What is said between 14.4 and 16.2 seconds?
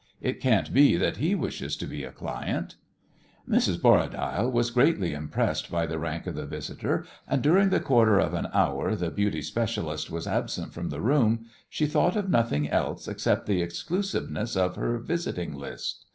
of her visiting list.